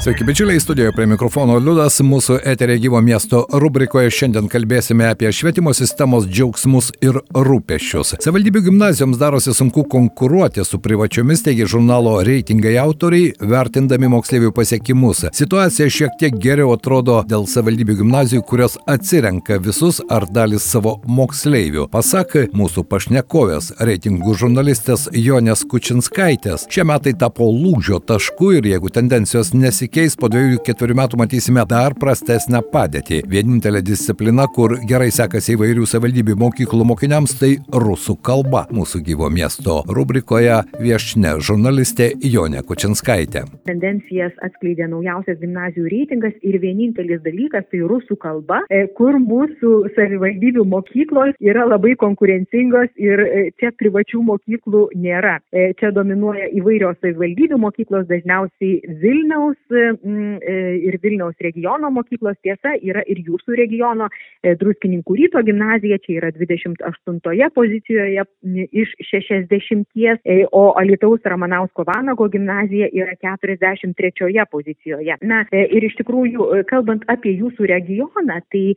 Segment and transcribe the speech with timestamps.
[0.00, 1.98] Sveiki, bičiuliai, studijoje prie mikrofono Liudas.
[2.00, 8.14] Mūsų eterė gyvo miesto rubrikoje šiandien kalbėsime apie švietimo sistemos džiaugsmus ir rūpeščius.
[8.24, 15.26] Savivaldybių gimnazijoms darosi sunku konkuruoti su privačiomis, taigi žurnalo reitingai autoriai, vertindami moksleivių pasiekimus.
[15.36, 21.90] Situacija šiek tiek geriau atrodo dėl savivaldybių gimnazijų, kurios atsirenka visus ar dalis savo moksleivių.
[21.92, 29.52] Pasak mūsų pašnekovės, reitingų žurnalistės Jonės Kučinskaitės, šie metai tapo lūžio tašku ir jeigu tendencijos
[29.52, 33.24] nesikeis, pasikeis, po dviejų ketverių metų matysime dar prastesnę padėtį.
[33.26, 38.68] Vienintelė disciplina, kur gerai sekasi įvairių savivaldybių mokyklų mokiniams, tai rusų kalba.
[38.70, 43.42] Mūsų gyvo miesto rubrikoje viešne žurnalistė Jonė Kučinskaitė.
[43.66, 50.66] Tendencijas atskleidė naujausias gimnazijų reitingas ir vienintelis dalykas tai rusų kalba, e, kur mūsų savivaldybių
[50.70, 55.40] mokyklos yra labai konkurencingos ir e, čia privačių mokyklų nėra.
[55.50, 62.38] E, čia dominuoja įvairios savivaldybių mokyklos, dažniausiai Vilniaus ir Vilniaus regiono mokyklos.
[62.44, 68.24] Tiesa yra ir jūsų regiono e, Druskininkų ryto gimnazija, čia yra 28 pozicijoje
[68.70, 69.86] iš 60,
[70.24, 75.16] e, o Alitaus Ramanausko Vanago gimnazija yra 43 pozicijoje.
[75.22, 78.74] Na ir iš tikrųjų, kalbant apie jūsų regioną, tai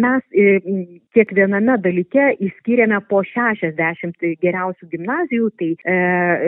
[0.00, 0.22] mes
[1.14, 5.70] kiekviename dalyke įskiriame po 60 geriausių gimnazijų, tai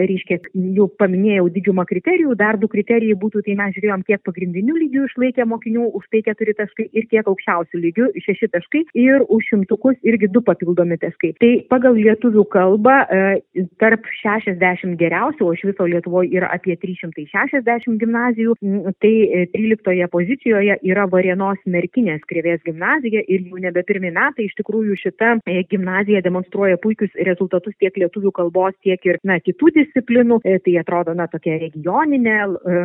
[0.09, 0.41] reiškia,
[0.77, 5.47] jau paminėjau didžiumą kriterijų, dar du kriterijai būtų, tai mes žiūrėjom, kiek pagrindinių lygių išlaikė
[5.50, 10.30] mokinių, už tai keturi taškai ir kiek aukščiausių lygių šeši taškai ir už šimtukus irgi
[10.33, 11.33] du papildomi taškai.
[11.42, 17.98] Tai pagal lietuvių kalbą e, tarp 60 geriausių, o iš viso Lietuvoje yra apie 360
[18.00, 18.56] gimnazijų,
[19.02, 19.12] tai
[19.55, 24.98] 13 e, pozicijoje yra Varienos Merkinės Krėvės gimnazija ir jau nebe pirmi metai iš tikrųjų
[25.02, 30.40] šita e, gimnazija demonstruoja puikius rezultatus tiek lietuvių kalbos, tiek ir na, kitų disciplinų.
[30.42, 32.36] Tai atrodo, na, tokia regioninė,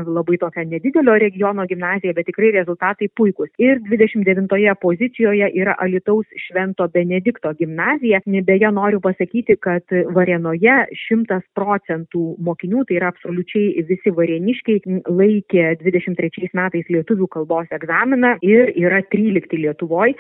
[0.08, 3.52] labai tokia nedidelio regiono gimnazija, bet tikrai rezultatai puikūs.
[3.60, 8.22] Ir 29 pozicijoje yra Alitaus Švento Benedikto gimnazija.
[8.48, 9.84] Beje, noriu pasakyti, kad
[10.16, 10.78] Varenoje
[11.08, 18.72] 100 procentų mokinių, tai yra absoliučiai visi vareniškiai, laikė 23 metais lietuvių kalbos egzaminą ir
[18.78, 20.16] yra 13 Lietuvoje,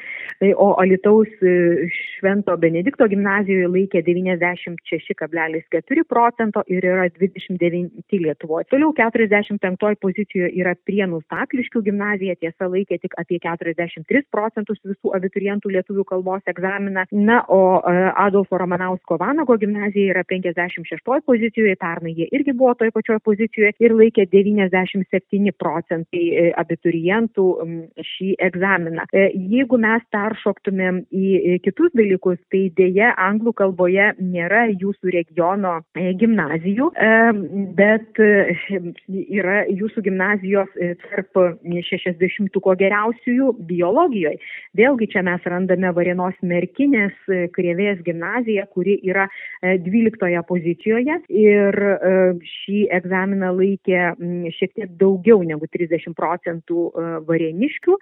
[0.56, 1.30] o Alitaus
[2.18, 8.68] Švento Benedikto gimnazijoje laikė 96,4 procento ir yra 29 Lietuvoje.
[8.74, 15.72] Toliau 45 pozicijoje yra Prienų Stakliškių gimnazija, tiesa laikė tik apie 43 procentus visų abiturientų
[15.76, 17.06] lietuvių kalbos egzaminą.
[17.12, 22.94] Na, o e, Adolfo Romanausko Vanago gimnazija yra 56 pozicijoje, pernai jie irgi buvo toje
[22.96, 27.48] pačioje pozicijoje ir laikė 97 procentai e, abiturientų
[28.12, 29.08] šį egzaminą.
[29.12, 36.90] E, jeigu mes peršoktumėm į kitus dalykus, tai dėje anglų kalboje nėra jūsų regiono gimnazijų,
[37.78, 38.20] bet
[39.08, 41.38] yra jūsų gimnazijos E, tarp
[41.68, 44.40] 60-ko geriausiųjų biologijoje.
[44.78, 49.28] Vėlgi čia mes randame Varienos Merkinės e, Krievės gimnaziją, kuri yra
[49.64, 51.78] 12 e, pozicijoje ir
[52.48, 54.02] šį egzaminą laikė
[54.56, 56.88] šiek tiek daugiau negu 30 procentų
[57.28, 57.98] varieniškių.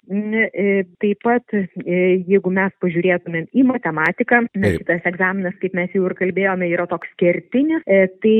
[1.02, 6.68] Taip pat, jeigu mes pažiūrėtumėm į matematiką, nes šitas egzaminas, kaip mes jau ir kalbėjome,
[6.72, 7.84] yra toks kertinis,
[8.22, 8.36] tai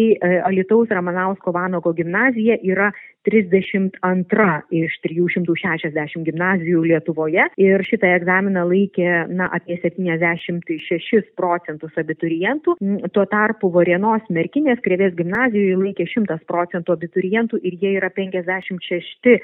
[0.46, 2.92] Alitaus Ramanausko Vanago gimnazija yra
[3.26, 12.76] 32 iš 360 gimnazijų Lietuvoje ir šitą egzaminą laikė na, apie 76 procentus abiturientų.
[13.14, 19.38] Tuo tarpu Varienos Merkinės Krėvės gimnazijoje laikė 100 procentų abiturientų ir jie yra 56 e,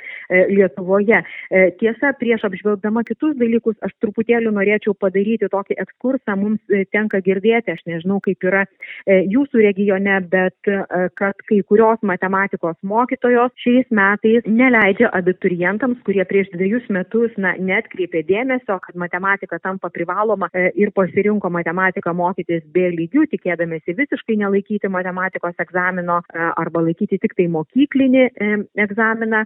[0.52, 1.22] Lietuvoje.
[1.50, 6.36] E, tiesa, prieš apžvelgdama kitus dalykus, aš truputėlį norėčiau padaryti tokį ekskursą.
[6.38, 8.64] Mums e, tenka girdėti, aš nežinau kaip yra
[9.06, 10.70] jūsų regione, bet
[11.18, 18.22] kad kai kurios matematikos mokytojos šiais metais neleidžia abiturientams, kurie prieš dviejus metus na, netkreipė
[18.28, 24.90] dėmesio, kad matematika tampa privaloma e, ir pasirinko matematiką mokytis be lygių, tikėdamėsi visiškai nelaikyti
[24.92, 28.50] matematikos egzamino e, arba laikyti tik tai mokyklinį e,
[28.82, 29.44] egzaminą,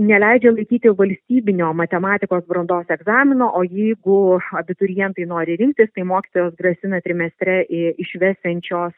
[0.00, 7.60] neleidžia laikyti valstybinio matematikos brandos egzamino, o jeigu abiturientai nori rinktis, tai mokytojos grasina trimestre
[8.00, 8.94] išvesenčios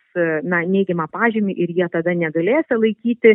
[0.47, 3.35] na, neigiamą pažymį ir jie tada negalės laikyti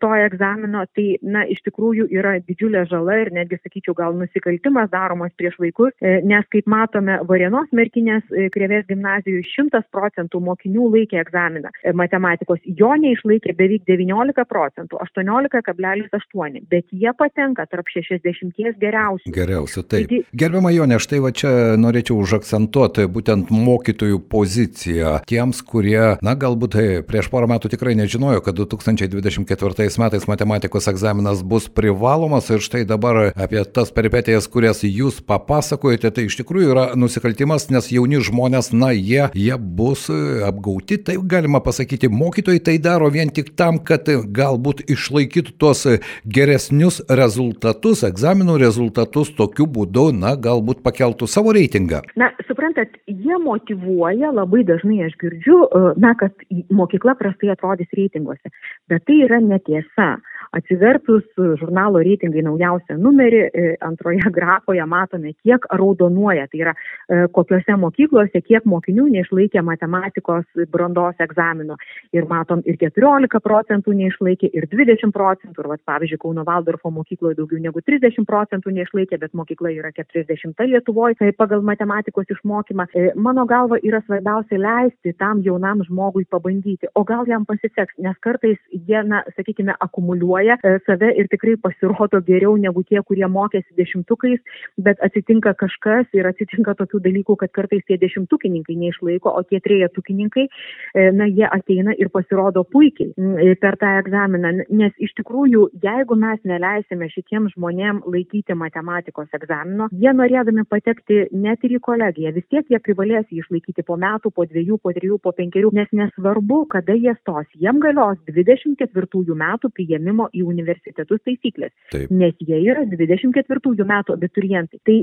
[0.00, 4.90] to egzamino egzamino, tai, na, iš tikrųjų yra didžiulė žala ir netgi, sakyčiau, gal nusikaltimas
[4.90, 10.90] daromas prieš vaikus, e, nes, kaip matome, Varienos merkinės e, Krėvės gimnazijų 100 procentų mokinių
[10.92, 19.32] laikė egzaminą matematikos, jo neišlaikė beveik 19 procentų, 18,8, bet jie patenka tarp 60 geriausių.
[19.32, 20.08] Geriausių, taip.
[20.10, 26.78] Taigi, Gerbiama Jonė, štai va čia norėčiau užakcentuoti būtent mokytojų poziciją tiems, kurie, na, galbūt
[27.08, 33.32] prieš porą metų tikrai nežinojo, kad 2024 metais matematikos egzaminas bus privalomas ir štai dabar
[33.34, 38.92] apie tas peripetijas, kurias jūs papasakojate, tai iš tikrųjų yra nusikaltimas, nes jauni žmonės, na,
[38.94, 40.06] jie, jie bus
[40.46, 45.84] apgauti, taip galima pasakyti, mokytojai tai daro vien tik tam, kad galbūt išlaikytų tuos
[46.24, 52.02] geresnius rezultatus, egzaminų rezultatus, tokiu būdu, na, galbūt pakeltų savo reitingą.
[52.16, 55.60] Na, suprantat, jie motivuoja, labai dažnai aš girdžiu,
[56.00, 56.32] na, kad
[56.70, 58.52] mokykla prastai atrodys reitinguose.
[58.90, 60.16] Bet tai yra netiesa.
[60.56, 61.26] Atsivertus
[61.60, 68.40] žurnalo reitingai naujausią numerį, e, antroje grafoje matome, kiek raudonuoja, tai yra e, kokiuose mokyklose,
[68.46, 71.76] kiek mokinių neišlaikė matematikos brandos egzamino.
[72.16, 77.36] Ir matom ir 14 procentų neišlaikė, ir 20 procentų, ir, vat, pavyzdžiui, Kauno Valdorfo mokykloje
[77.36, 82.88] daugiau negu 30 procentų neišlaikė, bet mokykla yra 40 Lietuvoje, tai pagal matematikos išmokymą.
[82.96, 88.16] E, mano galva yra svarbiausia leisti tam jaunam žmogui pabandyti, o gal jam pasiseks, nes
[88.24, 93.26] kartais jie, na, sakykime, akumuliuoja realizuoja e, save ir tikrai pasirodo geriau negu tie, kurie
[93.26, 94.40] mokėsi dešimtukais,
[94.78, 100.46] bet atsitinka kažkas ir atsitinka tokių dalykų, kad kartais tie dešimtukininkai neišlaiko, o tie trejetukininkai,
[100.94, 106.16] e, na, jie ateina ir pasirodo puikiai e, per tą egzaminą, nes iš tikrųjų, jeigu
[106.16, 112.46] mes neleisime šitiem žmonėm laikyti matematikos egzamino, jie norėdami patekti net ir į kolegiją, vis
[112.50, 116.64] tiek jie privalės jį išlaikyti po metų, po dviejų, po trijų, po penkerių, nes nesvarbu,
[116.72, 122.10] kada jie stos, jiem galios 24 metų priėmimo į universitetus taisyklės, Taip.
[122.10, 124.80] nes jie yra 24 metų abiturientai.
[124.86, 124.96] Tai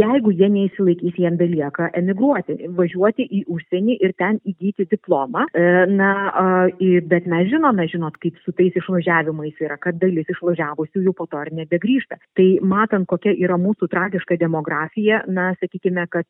[0.00, 5.46] jeigu jie neįsilaikys, jiem belieka emigruoti, važiuoti į užsienį ir ten įgyti diplomą.
[5.54, 6.12] E, na,
[7.10, 11.42] bet mes žinome, žinot, kaip su tais išvažiavimais yra, kad dalis išvažiavusių jų po to
[11.46, 12.20] ir nebegrįžta.
[12.38, 16.26] Tai matant, kokia yra mūsų tragiška demografija, na, sakykime, kad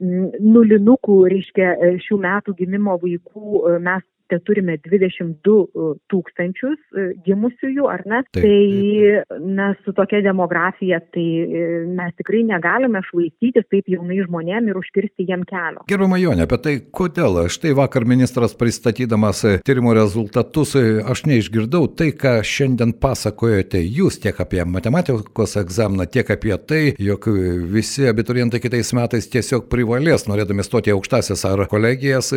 [0.00, 8.04] nulinukų, reiškia, šių metų gimimo vaikų mes te turime 22 e, tūkstančius e, gimusiųjų, ar
[8.08, 8.22] ne?
[8.32, 8.44] Taip.
[8.46, 14.80] Tai na, su tokia demografija, tai e, mes tikrai negalime švaistytis taip jaunai žmonėm ir
[14.80, 15.84] užkirsti jiem kelio.
[15.90, 17.42] Gerbama Jonė, apie tai kodėl?
[17.52, 24.64] Štai vakar ministras pristatydamas tyrimo rezultatus, aš neišgirdau tai, ką šiandien pasakojate jūs tiek apie
[24.68, 27.28] matematikos egzaminą, tiek apie tai, jog
[27.72, 32.32] visi abiturientai kitais metais tiesiog privalės, norėdami stoti į aukštasias ar kolegijas,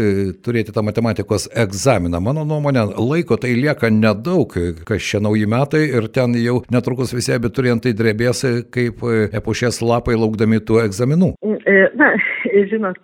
[0.46, 2.20] turėti tą matematikos egzaminą egzaminą.
[2.22, 4.54] Mano nuomonė, laiko tai lieka nedaug,
[4.86, 8.44] kas čia nauji metai ir ten jau netrukus visi abiturientai drebės
[8.74, 11.34] kaip epušės lapai laukdami tų egzaminų.
[11.46, 12.12] E, na,
[12.56, 13.00] žinot,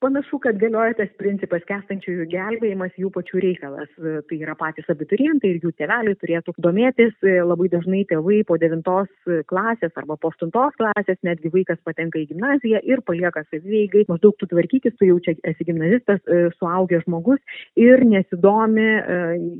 [0.00, 3.90] panašu, kad galioja tas principas kestančiųjų gelbėjimas jų pačių reikalas.
[3.98, 7.12] Tai yra patys abiturientai ir jų tėveliai turėtų domėtis.
[7.22, 9.10] Labai dažnai tėvai po devintos
[9.50, 14.06] klasės arba po aštuntos klasės netgi vaikas patenka į gimnaziją ir palieka saviveigai.
[14.08, 16.22] Maždaug tu tvarkykis, tu jau čia esi gimnazistas,
[16.56, 18.88] suaugęs žmogus ir nesidomi,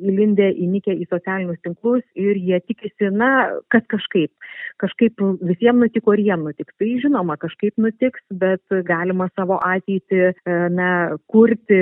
[0.06, 4.32] įlindę įnikę į socialinius tinklus ir jie tikisi, na, kad kažkaip,
[4.82, 6.72] kažkaip visiems nutiko ir jiem nutiks.
[6.80, 10.22] Tai žinoma, kažkaip nutiks, bet galima savo ateitį,
[10.74, 10.90] na,
[11.30, 11.78] kurti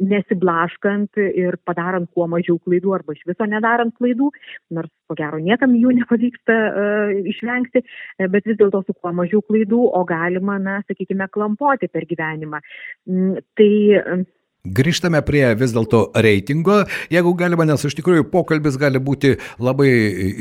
[0.00, 4.30] nesiblaškant ir padarant kuo mažiau klaidų arba iš viso nedarant klaidų,
[4.74, 7.84] nors ko gero niekam jų nepavyksta uh, išvengti,
[8.32, 12.62] bet vis dėlto su kuo mažiau klaidų, o galima, na, sakykime, klampoti per gyvenimą.
[13.10, 13.72] Mm, tai
[14.62, 19.88] Grįžtame prie vis dėlto reitingo, jeigu galima, nes iš tikrųjų pokalbis gali būti labai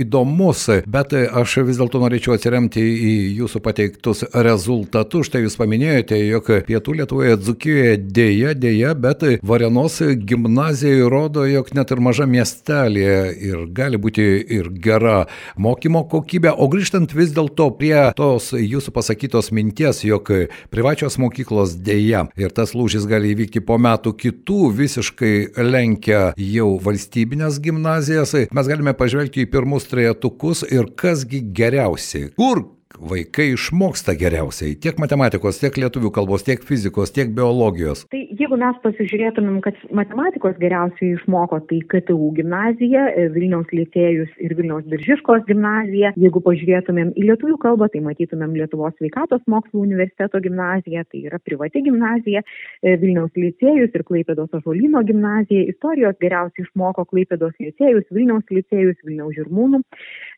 [0.03, 5.25] įdomus, bet aš vis dėlto norėčiau atsiremti į jūsų pateiktus rezultatus.
[5.25, 9.97] Štai jūs paminėjote, jog Pietų Lietuvoje, Dzukijoje dėja, dėja, bet Varenos
[10.29, 15.23] gimnazija rodo, jog net ir maža miestelė ir gali būti ir gera
[15.57, 16.53] mokymo kokybė.
[16.61, 20.29] O grįžtant vis dėlto prie tos jūsų pasakytos minties, jog
[20.69, 26.79] privačios mokyklos dėja ir tas lūžis gali įvykti po metų metų kitų visiškai lenkia jau
[26.79, 32.31] valstybinės gimnazijas, mes galime pažvelgti į pirmus trejetukus ir kasgi geriausiai.
[32.35, 32.67] Kur
[32.99, 38.05] vaikai išmoksta geriausiai tiek matematikos, tiek lietuvių kalbos, tiek fizikos, tiek biologijos.
[38.11, 44.87] Tai jeigu mes pasižiūrėtumėm, kad matematikos geriausiai išmoko, tai KTU gimnazija, Vilniaus licėjus ir Vilniaus
[44.89, 46.13] Biržiškos gimnazija.
[46.19, 51.83] Jeigu pažiūrėtumėm į lietuvių kalbą, tai matytumėm Lietuvos sveikatos mokslų universiteto gimnaziją, tai yra privati
[51.85, 52.41] gimnazija,
[52.81, 55.67] e, Vilniaus licėjus ir Klaipėdos Ažolino gimnazija.
[55.71, 59.81] Istorijos geriausiai išmoko Klaipėdos licėjus, Vilniaus licėjus, Vilniaus žirmūnų,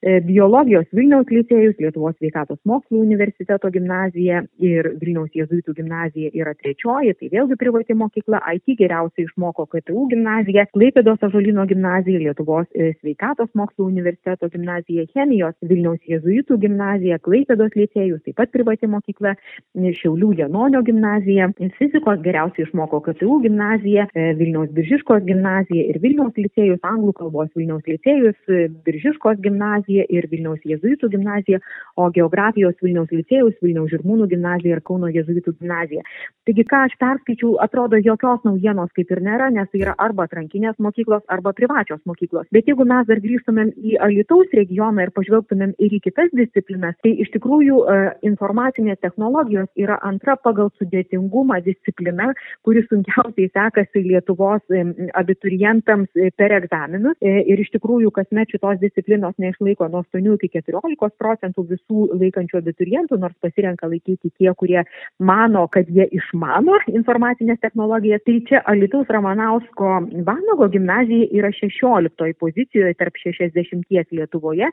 [0.04, 7.16] e, biologijos Vilniaus licėjus, Lietuvos sveikatos mokslų universiteto gimnazija ir Vilniaus jėzuitų gimnazija yra trečioji,
[7.20, 13.52] tai vėlgi privati mokykla, IT geriausiai išmoko KTU gimnazija, Klaipėdos Ažolino gimnazija, Lietuvos e, sveikatos
[13.58, 19.36] mokslų universiteto gimnazija, chemijos, Vilniaus jėzuitų gimnazija, Klaipėdos licėjus, taip pat privati mokykla,
[19.74, 26.82] Šiaulių Janonio gimnazija, fizikos geriausiai išmoko KTU gimnazija, e, Vilniaus Biržiškos gimnazija ir Vilniaus licėjus,
[26.88, 31.62] anglų kalbos Vilniaus licėjus, e, Biržiškos gimnazija ir Vilniaus jėzuitų gimnazija,
[31.96, 36.02] o geografijos Vilniaus licėjus, Vilniaus žirmūnų gimnazija ir Kauno jėzuitų gimnazija.
[36.48, 40.80] Taigi, ką aš perskaičiau, atrodo jokios naujienos kaip ir nėra, nes tai yra arba atrankinės
[40.82, 42.50] mokyklos, arba privačios mokyklos.
[42.56, 47.14] Bet jeigu mes dar grįžtumėm į Alitaus regioną ir pažvelgtumėm ir į kitas disciplinas, tai
[47.24, 48.00] iš tikrųjų e,
[48.32, 52.32] informacinės technologijos yra antra pagal sudėtingumą disciplina,
[52.66, 54.84] kuri sunkiausiai sekasi Lietuvos e,
[55.22, 57.16] abiturientams e, per egzaminus.
[57.24, 63.18] Ir iš tikrųjų kasmet šitos disciplinos neišlaiko nuo 8 iki 14 procentų visų laikančių abiturientų,
[63.20, 64.84] nors pasirenka laikyti tie, kurie
[65.20, 68.24] mano, kad jie išmano informacinės technologijas.
[68.26, 69.90] Tai čia Alitaus Ramanausko
[70.28, 74.70] Vanago gimnazija yra 16 pozicijoje tarp 60 Lietuvoje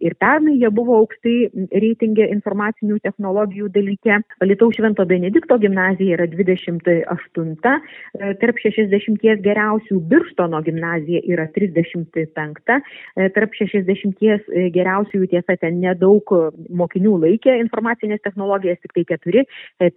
[0.00, 4.20] ir pernai jie buvo aukštai reitingė informacinių technologijų dalyke.
[4.44, 7.56] Lietuvos Švento Benedikto gimnazija yra 28
[8.40, 12.80] tarp 60 geriausių, Birštono gimnazija yra 35
[13.34, 16.30] tarp 60 geriausių, tiesa, ten nedaug
[16.82, 19.44] mokinių laikė informacinės technologijas, tik tai keturi,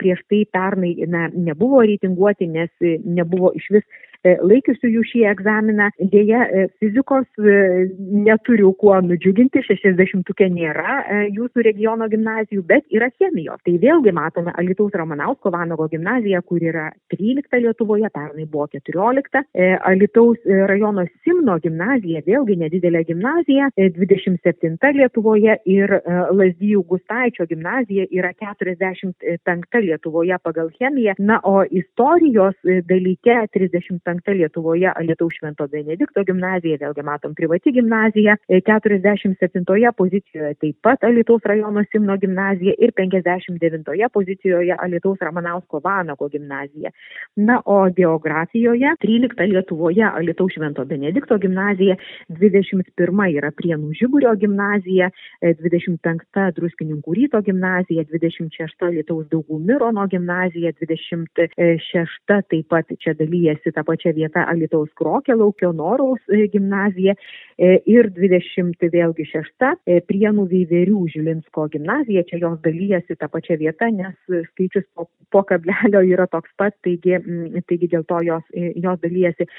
[0.01, 2.71] prieš tai pernai na, nebuvo reitinguoti, nes
[3.05, 5.89] nebuvo iš vis E, laikiusiųjų šį egzaminą.
[6.11, 7.87] Dėja, e, fizikos e,
[8.25, 10.99] neturiu kuo nudžiuginti, 60-ukė nėra
[11.35, 13.61] jūsų regiono gimnazijų, bet yra chemijos.
[13.65, 19.43] Tai vėlgi matome Alitaus Romanausko Vanago gimnaziją, kur yra 13 Lietuvoje, pernai buvo 14.
[19.87, 25.95] Alitaus rajono Simno gimnazija, vėlgi nedidelė gimnazija, 27 Lietuvoje ir
[26.35, 31.15] Lazdijų Gustaičio gimnazija yra 45 Lietuvoje pagal chemiją.
[31.19, 32.55] Na, o istorijos
[32.89, 40.55] dalyke 35 penkta Lietuvoje Alietaus Švento Benedikto gimnazija, vėlgi matom privati gimnazija, 47 e, pozicijoje
[40.63, 46.89] taip pat Alietaus rajono Simno gimnazija ir 59 pozicijoje Alietaus Ramanausko Vanago gimnazija.
[47.35, 51.97] Na, o geografijoje 13 Lietuvoje Alietaus Švento Benedikto gimnazija,
[52.29, 55.11] 21 yra Prienų Žigurio gimnazija,
[55.43, 62.17] 25 e, Druskininkų ryto gimnazija, 26 Lietaus Daugų Mirono gimnazija, 26
[62.49, 67.13] taip pat čia dalyjasi tą pačią vietą Alitaus Krokelaukio Noraus e, gimnazija
[67.59, 73.89] ir 20 vėlgi šešta e, Prienų Veiverių Žilinsko gimnazija, čia jos dalyjasi tą pačią vietą,
[73.95, 74.15] nes
[74.51, 77.19] skaičius po, po kablelio yra toks pat, taigi,
[77.67, 79.49] taigi dėl to jos, jos dalyjasi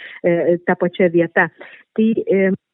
[0.66, 1.48] tą pačią vietą.
[1.98, 2.08] Tai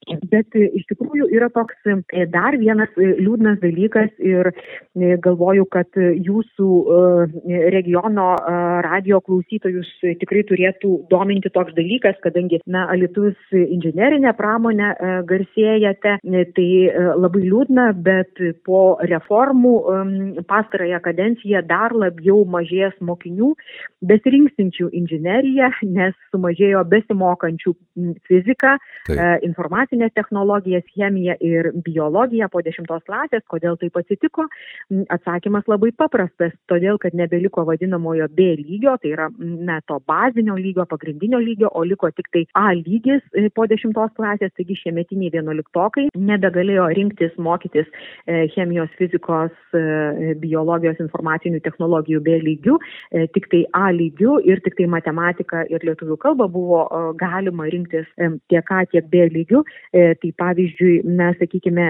[0.07, 4.53] Bet e, iš tikrųjų yra toks e, dar vienas e, liūdnas dalykas ir
[4.95, 6.69] galvoju, kad jūsų
[7.75, 8.29] regiono
[8.87, 9.89] radio klausytojus
[10.23, 14.93] tikrai turėtų dominti toks dalykas, kadangi, na, Alitus inžinerinė pramonė
[15.31, 16.17] garsėjate,
[16.57, 16.69] tai
[17.17, 19.75] labai liūdna, bet po reformų
[20.51, 23.53] pastarąją kadenciją dar labiau mažės mokinių
[24.07, 27.75] besirinksinčių inžineriją, nes sumažėjo besimokančių
[28.29, 28.77] fiziką,
[29.43, 33.43] informaciją informacines technologijas, chemiją ir biologiją po dešimtos klasės.
[33.49, 34.47] Kodėl taip atsitiko?
[35.09, 36.53] Atsakymas labai paprastas.
[36.69, 41.85] Todėl, kad nebeliko vadinamojo B lygio, tai yra ne to bazinio lygio, pagrindinio lygio, o
[41.85, 44.77] liko tik tai A lygis e, po dešimtos klasės, taigi
[45.07, 47.87] šiemetiniai vienuoliktokai nebegalėjo rinktis mokytis
[48.27, 52.79] e, chemijos, fizikos, e, biologijos, informacinių technologijų B lygių,
[53.35, 56.87] tik tai A lygių ir tik tai matematika ir lietuvių kalba buvo
[57.19, 58.07] galima rinktis
[58.49, 59.63] tiek A, tiek B lygių.
[59.93, 61.87] E, tai pavyzdžiui, na, sakykime,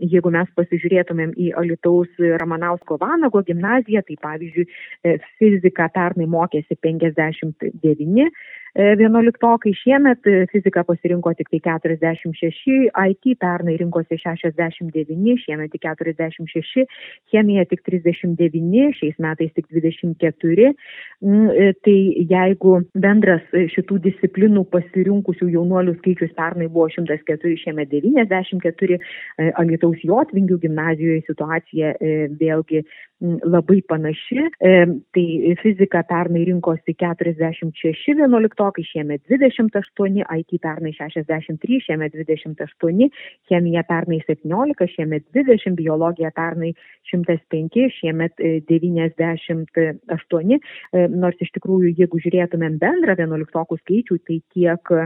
[0.00, 2.10] jeigu mes pasižiūrėtumėm į Alitaus
[2.40, 4.66] Ramanausko Vanago gimnaziją, tai pavyzdžiui,
[5.04, 13.34] e, fiziką pernai mokėsi 59 E, vienuoliktokai šiemet e, fiziką pasirinko tik tai 46, IT
[13.40, 16.86] pernai rinkosi 69, šiemet tik 46,
[17.32, 20.70] chemija tik 39, šiais metais tik 24.
[21.20, 21.98] Mm, e, tai
[22.30, 29.00] jeigu bendras šitų disciplinų pasirinkusių jaunuolių skaičius pernai buvo 104, šiemet 94,
[29.60, 31.94] Alitaus Jotvingių gimnazijoje situacija
[32.40, 32.84] vėlgi
[33.20, 34.46] labai panaši.
[35.14, 43.10] Tai fizika pernai rinkosi 46 vienuoliktokai, šiemet 28, IT pernai 63, šiemet 28,
[43.50, 46.72] chemija pernai 17, šiemet 20, biologija pernai
[47.12, 50.60] 105, šiemet 98,
[51.20, 54.96] nors iš tikrųjų, jeigu žiūrėtumėm bendrą vienuoliktokų skaičių, tai tiek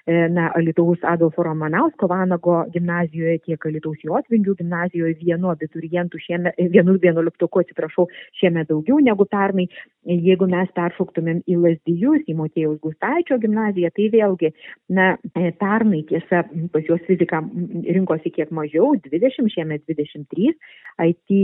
[0.07, 6.97] na, Alitaus Adolfo Romanausko Vanago gimnazijoje, tiek Alitaus Jotvingių gimnazijoje vienu abiturientų šiemet, e, vienu
[7.01, 8.07] vienuoliktoku, atsiprašau,
[8.39, 9.67] šiemet daugiau negu pernai.
[10.07, 14.51] Jeigu mes peršoktumėm į Lasdijus, į Motėjaus Gustaičio gimnaziją, tai vėlgi,
[14.97, 16.43] na, e, pernai tiesa,
[16.73, 20.55] pas juos fizika rinkosi kiek mažiau, 20, šiemet 23,
[21.01, 21.37] IT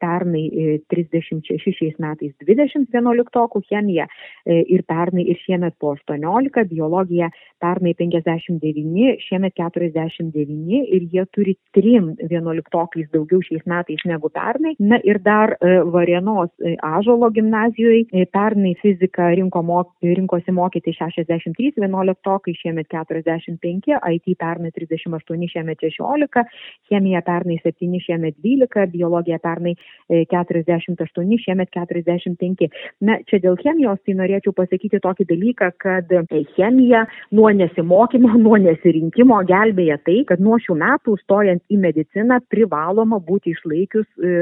[0.00, 0.44] pernai
[0.92, 4.08] 36, šiais metais 20 vienuoliktokų, chemija
[4.44, 7.30] ir pernai ir šiemet po 18, biologija
[7.62, 14.74] pernai 59, šiemet 49 ir jie turi trim vienuoliktokais daugiau šiais metais negu pernai.
[14.78, 20.94] Na ir dar e, Varienos e, Ažolo gimnazijoje e, pernai fiziką rinko mok, rinkosi mokyti
[20.96, 26.44] 63 vienuoliktokai, šiemet 45, IT pernai 38, šiemet 16,
[26.90, 29.74] chemija pernai 7, šiemet 12, biologija pernai
[30.08, 32.68] 48, šiemet 45.
[33.04, 36.12] Na, čia dėl chemijos tai norėčiau pasakyti tokį dalyką, kad
[36.56, 42.40] chemija nuo nesimokyti mokymo nuo nesirinkimo gelbėja tai, kad nuo šių metų stojant į mediciną
[42.52, 44.34] privaloma būti išlaikius e,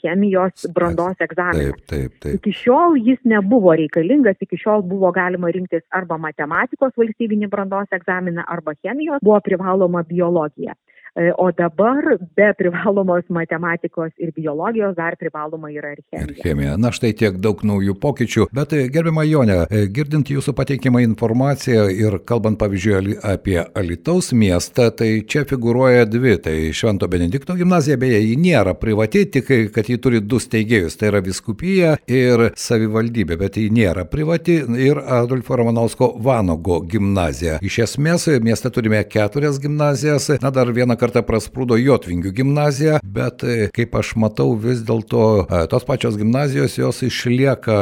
[0.00, 1.74] chemijos brandos egzaminą.
[1.74, 2.38] Taip, taip, taip.
[2.38, 8.44] Iki šiol jis nebuvo reikalingas, iki šiol buvo galima rinktis arba matematikos valstybinį brandos egzaminą,
[8.46, 10.76] arba chemijos, buvo privaloma biologija.
[11.16, 16.26] E, o dabar be privalomos matematikos ir biologijos dar privaloma yra ir chemija.
[16.30, 16.76] Ir chemija.
[16.78, 18.46] Na štai tiek daug naujų pokyčių.
[18.54, 24.90] Bet e, gerbima Jonė, e, girdint jūsų pateikimą informaciją ir kalbant pavyzdžiui apie Alitaus miestą,
[24.94, 26.36] tai čia figuruoja dvi.
[26.44, 30.94] Tai Švento Benedikto gimnazija, beje, ji nėra privati, tik kad ji turi du steigėjus.
[31.00, 34.60] Tai yra viskupija ir savivaldybė, bet ji nėra privati.
[34.78, 37.58] Ir Adolfo Romanovsko Vanogo gimnazija.
[37.66, 40.30] Iš esmės, mieste turime keturias gimnazijas.
[40.40, 45.62] Na dar vieną kartą prasprūdo Jotvingių gimnazija, bet e, kaip aš matau, vis dėlto e,
[45.72, 47.78] tos pačios gimnazijos jos išlieka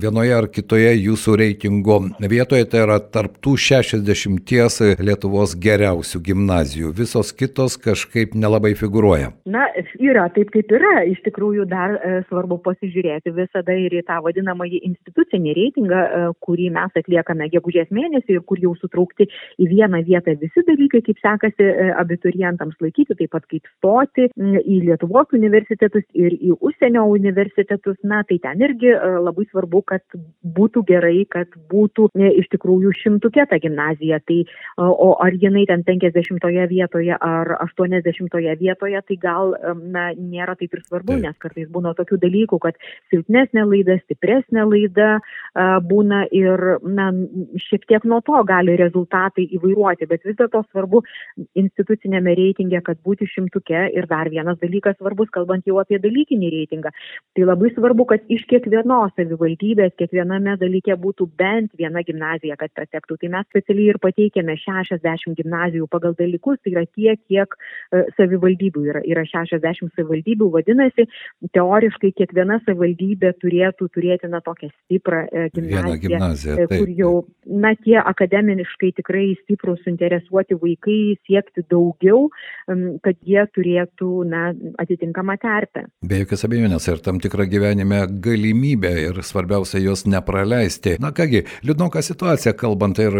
[0.00, 6.92] vienoje ar kitoje jūsų reitingo vietoje, tai yra tarptų 60 Lietuvos geriausių gimnazijų.
[6.96, 9.32] Visos kitos kažkaip nelabai figuruoja.
[9.48, 9.66] Na,
[9.98, 11.04] yra taip kaip yra.
[11.10, 16.02] Iš tikrųjų, dar e, svarbu pasižiūrėti visada ir į tą vadinamąjį institucinį reitingą,
[16.44, 19.28] kurį mes atliekame gegužės mėnesį ir kur jau sutraukti
[19.60, 21.88] į vieną vietą visi dalykai, kaip sekasi e,
[22.50, 27.96] abiturientams laikyti, taip pat kaip stoti į Lietuvos universitetus ir į užsienio universitetus.
[28.02, 30.02] Na, tai ten irgi e, labai svarbu, kad
[30.42, 34.20] būtų gerai, kad būtų e, iš tikrųjų šimtukė ta gimnazija.
[34.26, 34.46] Tai, e,
[34.80, 40.82] o ar jinai ten 50 vietoje ar 80 vietoje, tai gal na, nėra taip ir
[40.86, 41.24] svarbu, taip.
[41.24, 42.78] nes kartais būna tokių dalykų, kad
[43.10, 45.10] silpnesnė laida, stipresnė laida
[45.86, 47.10] būna ir na,
[47.68, 51.02] šiek tiek nuo to gali rezultatai įvairuoti, bet vis dėlto svarbu
[51.58, 53.86] institucinėme reitingė, kad būti šimtuke.
[53.96, 56.92] Ir dar vienas dalykas svarbus, kalbant jau apie dalykinį reitingą.
[57.36, 63.18] Tai labai svarbu, kad iš kiekvienos savivaldybės, kiekviename dalyke būtų bent viena gimnazija, kad patektų.
[63.20, 68.84] Tai mes specialiai ir pateikėme 60 gimnazijų pagal dalykus, tai yra tiek, kiek e, savivaldybių
[68.90, 69.04] yra.
[69.10, 71.06] Yra 60 savivaldybių, vadinasi,
[71.56, 77.12] teoriškai kiekviena savivaldybė turėtų turėti na tokią stiprą e, gimnaziją, gimnaziją e, kur jau,
[77.46, 82.29] na, tie akademiškai tikrai stiprus, suinteresuoti vaikai siekti daugiau,
[83.04, 84.42] kad jie turėtų na,
[84.80, 85.86] atitinkamą terpę.
[86.06, 90.96] Be jokios abejonės ir tam tikrą gyvenime galimybę ir svarbiausia jos nepraleisti.
[91.02, 93.16] Na kągi, liūdnoka situacija kalbant ir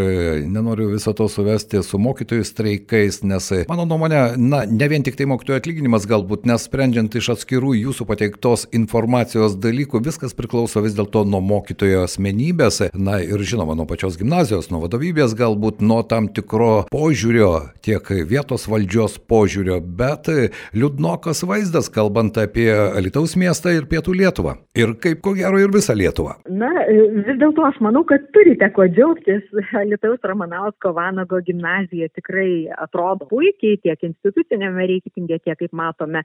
[0.50, 5.28] nenoriu viso to suvesti su mokytojų streikais, nes mano nuomonė, na ne vien tik tai
[5.30, 11.24] mokytojų atlyginimas galbūt, nes sprendžiant iš atskirų jūsų pateiktos informacijos dalykų, viskas priklauso vis dėlto
[11.28, 16.86] nuo mokytojo asmenybės, na ir žinoma, nuo pačios gimnazijos, nuo vadovybės, galbūt nuo tam tikro
[16.92, 17.50] požiūrio
[17.84, 20.28] tiek vietos valdžios valdžios požiūrio, bet
[20.76, 24.56] liūdnokas vaizdas, kalbant apie Alitaus miestą ir Pietų Lietuvą.
[24.76, 26.36] Ir kaip ko gero ir visą Lietuvą.
[26.48, 29.42] Na, vis dėlto aš manau, kad turite ko džiaugtis.
[29.80, 36.22] Alitaus Ramanausko Vanago gimnazija tikrai atrodo puikiai tiek institucinėme reitingė, tiek kaip matome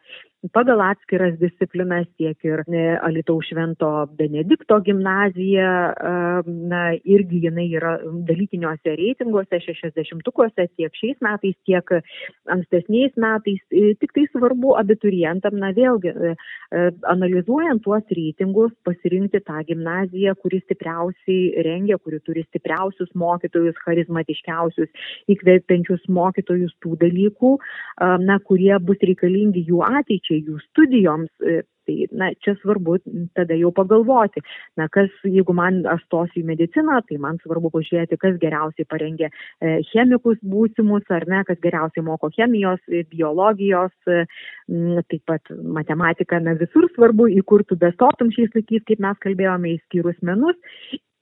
[0.53, 5.71] pagal atskiras disciplinas, tiek ir e, Alitaus Švento Benedikto gimnazija,
[6.45, 7.95] na, irgi jinai yra
[8.27, 11.95] dalykiniuose reitinguose, 60-uose, tiek šiais metais, tiek
[12.65, 13.61] ankstesniais metais.
[13.71, 16.33] E, tik tai svarbu abiturientam, na vėlgi, e,
[16.71, 24.89] e, analizuojant tuos reitingus, pasirinkti tą gimnaziją, kuri stipriausiai rengia, kuri turi stipriausius mokytojus, charizmatiškiausius,
[25.29, 27.55] įkvepiančius mokytojus tų dalykų,
[28.25, 31.31] na, kurie bus reikalingi jų ateičiai, jų studijoms
[31.85, 32.97] Tai, na, čia svarbu
[33.37, 34.41] tada jau pagalvoti,
[34.79, 39.29] na, kas, jeigu man aš stosiu į mediciną, tai man svarbu pažiūrėti, kas geriausiai parengė
[39.29, 46.89] e, chemikus būsimus, ar ne, kas geriausiai moko chemijos, biologijos, taip pat matematika, na, visur
[46.95, 50.57] svarbu, į kur tu bestotum šiais laikais, kaip mes kalbėjome, įskyrus menus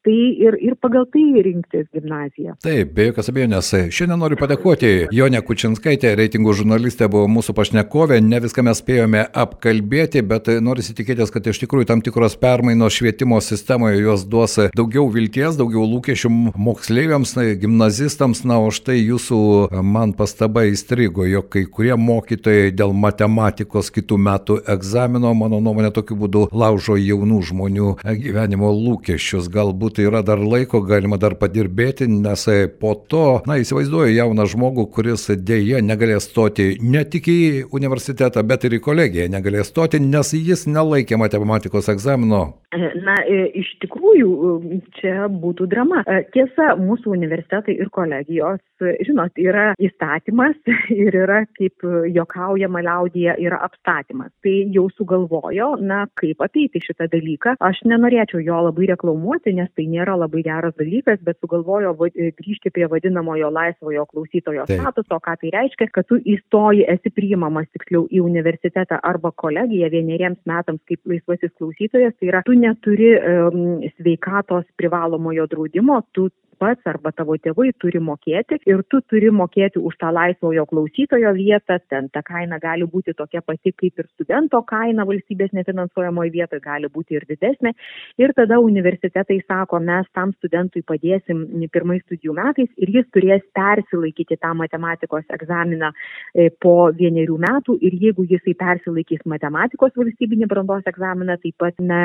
[0.03, 2.57] tai ir, ir pagal tai rinktis gimnaziją.
[2.63, 3.71] Taip, be jokios abejonės.
[3.93, 10.23] Šiandien noriu padėkoti Jonė Kučinskaitė, reitingų žurnalistė buvo mūsų pašnekovė, ne viską mes spėjome apkalbėti,
[10.27, 15.57] bet noriu įsitikėtis, kad iš tikrųjų tam tikros permainos švietimo sistemoje jos duos daugiau vilties,
[15.59, 19.39] daugiau lūkesčių moksleiviams, gimnazistams, na, o štai jūsų
[19.87, 26.19] man pastaba įstrigo, jog kai kurie mokytojai dėl matematikos kitų metų egzamino, mano nuomonė, tokiu
[26.19, 29.49] būdu laužo jaunų žmonių gyvenimo lūkesčius.
[29.53, 32.47] Galbūt galbūt yra dar laiko, galima dar padirbėti, nes
[32.79, 38.65] po to, na, įsivaizduoju jauną žmogų, kuris dėje negalės stoti ne tik į universitetą, bet
[38.65, 42.63] ir į kolegiją negalės stoti, nes jis nelaikė matematikos egzamino.
[42.73, 44.29] Na, e, iš tikrųjų,
[44.73, 46.01] e, čia būtų drama.
[46.07, 48.61] E, tiesa, mūsų universitetai ir kolegijos,
[49.05, 50.55] žinot, yra įstatymas
[51.03, 54.31] ir yra, kaip jokaujama liaudėje, yra apstatymas.
[54.43, 57.57] Tai jau sugalvojo, na, kaip apeiti šitą dalyką.
[57.61, 62.87] Aš nenorėčiau jo labai reklamuoti, nes tai nėra labai geras dalykas, bet sugalvojo grįžti prie
[62.91, 64.81] vadinamojo laisvojo klausytojo Taip.
[64.81, 70.41] statuso, ką tai reiškia, kad tu įstoji, esi priimamas tiksliau į universitetą arba kolegiją vieneriems
[70.49, 76.29] metams kaip laisvasis klausytojas, tai yra tu neturi um, sveikatos privalomojo draudimo, tu
[76.63, 81.77] pats arba tavo tėvai turi mokėti ir tu turi mokėti už tą laisvojo klausytojo vietą,
[81.91, 86.89] ten ta kaina gali būti tokia pati kaip ir studento kaina valstybės nefinansuojamoje vietoje, gali
[86.93, 87.73] būti ir didesnė.
[88.21, 94.39] Ir tada universitetai sako, mes tam studentui padėsim pirmais studijų metais ir jis turės persilaikyti
[94.39, 101.37] tą matematikos egzaminą e, po vienerių metų ir jeigu jisai persilaikys matematikos valstybinį brandos egzaminą,
[101.43, 102.01] taip pat na,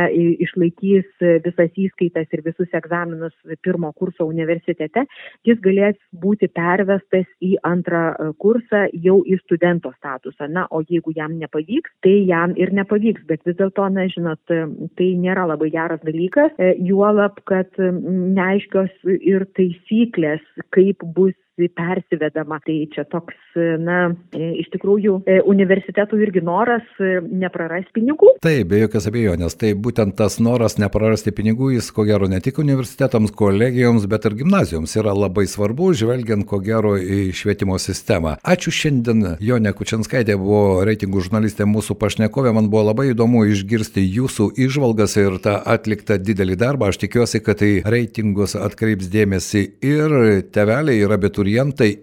[0.48, 1.06] išlaikys
[1.44, 5.04] visas įskaitas ir visus egzaminus pirmo kurso universitete, universitete,
[5.46, 10.48] jis galės būti pervestas į antrą e, kursą jau į studento statusą.
[10.48, 14.64] Na, o jeigu jam nepavyks, tai jam ir nepavyks, bet vis dėlto, na, žinot, e,
[14.98, 22.60] tai nėra labai geras dalykas, e, juolab, kad neaiškios ir taisyklės, kaip bus persivedama.
[22.62, 23.34] Tai čia toks,
[23.82, 25.16] na, iš tikrųjų,
[25.50, 26.86] universitetų irgi noras
[27.26, 28.36] neprarasti pinigų.
[28.44, 29.58] Taip, be jokios abejonės.
[29.58, 34.36] Tai būtent tas noras neprarasti pinigų, jis ko gero ne tik universitetams, kolegijoms, bet ir
[34.42, 38.36] gimnazijoms yra labai svarbu, žvelgiant ko gero į švietimo sistemą.
[38.46, 44.50] Ačiū šiandien, Jonė Kučinskaitė buvo reitingų žurnalistė mūsų pašnekovė, man buvo labai įdomu išgirsti jūsų
[44.68, 46.92] išvalgas ir tą atliktą didelį darbą.
[46.92, 50.16] Aš tikiuosi, kad tai reitingus atkreips dėmesį ir
[50.52, 51.47] teveliai, ir abiturientai,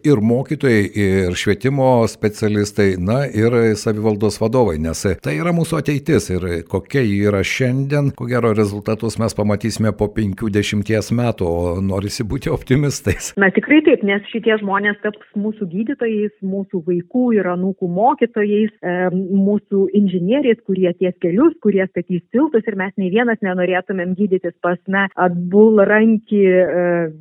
[0.05, 6.45] ir mokytojai, ir švietimo specialistai, na ir savivaldos vadovai, nes tai yra mūsų ateitis ir
[6.69, 12.51] kokia ji yra šiandien, ko gero rezultatus mes pamatysime po 50 metų, o norisi būti
[12.53, 13.34] optimistais.
[13.41, 18.95] Na tikrai taip, nes šitie žmonės taps mūsų gydytojais, mūsų vaikų ir anūkų mokytojais, e,
[19.13, 24.79] mūsų inžinieriais, kurie ties kelius, kurie statys tiltus ir mes nei vienas nenorėtumėm gydytis pas,
[24.91, 26.65] na, atbulrankį e,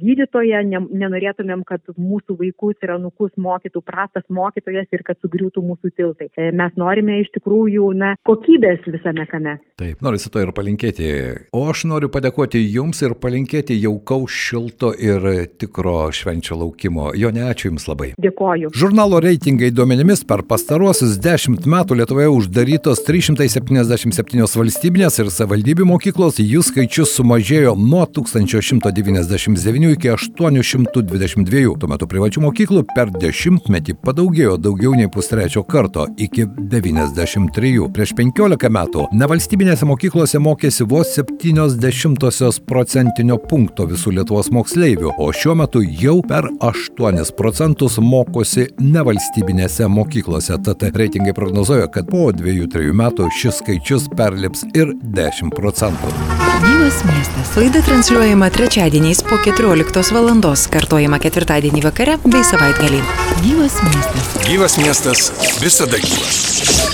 [0.00, 5.92] gydytoją, ne, nenorėtumėm, kad mūsų vaikus ir anūkus mokytų prastas mokytojas ir kad sugriūtų mūsų
[5.96, 6.30] tiltai.
[6.36, 9.58] E, mes norime iš tikrųjų, na, kokybės visame kame.
[9.80, 11.08] Taip, noriu su to ir palinkėti.
[11.54, 15.26] O aš noriu padėkoti Jums ir palinkėti jaukaus šilto ir
[15.58, 17.10] tikro švenčio laukimo.
[17.18, 18.12] Jo ne, ačiū Jums labai.
[18.22, 18.70] Dėkoju.
[18.78, 26.62] Žurnalo reitingai duomenimis per pastaruosius dešimt metų Lietuvoje uždarytos 377 valstybinės ir savivaldybių mokyklos, jų
[26.66, 31.74] skaičius sumažėjo nuo 1199 iki 822.
[31.80, 37.88] Tuo metu privačių mokyklų per dešimtmetį padaugėjo daugiau nei pustrečio karto iki 93.
[37.94, 45.56] Prieš 15 metų nevalstybinėse mokyklose mokėsi vos 70 procentinio punkto visų Lietuvos moksleivių, o šiuo
[45.62, 50.58] metu jau per 8 procentus mokosi nevalstybinėse mokyklose.
[50.64, 56.43] Tad reitingai prognozuoja, kad po 2-3 metų šis skaičius perlips ir 10 procentų.
[56.62, 57.56] Gyvas miestas.
[57.56, 60.30] Laida transliuojama trečiadieniais po 14 val.
[60.70, 63.02] kartuojama ketvirtadienį vakare bei savaitgalį.
[63.42, 64.34] Gyvas miestas.
[64.46, 66.93] Gyvas miestas visada gyvas.